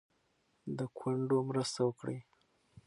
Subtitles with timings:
[0.77, 2.19] د کونډو مرسته وکړئ.